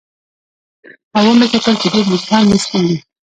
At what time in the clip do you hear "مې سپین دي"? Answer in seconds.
2.49-2.97